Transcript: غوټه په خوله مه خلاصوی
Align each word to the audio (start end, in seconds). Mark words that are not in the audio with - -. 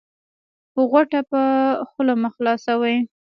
غوټه 0.89 1.19
په 1.31 1.41
خوله 1.89 2.13
مه 2.21 2.29
خلاصوی 2.35 2.97